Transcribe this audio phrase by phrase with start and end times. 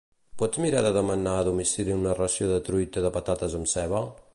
[0.41, 4.07] Pots mirar de demanar a domicili una ració de truita de patates amb ceba?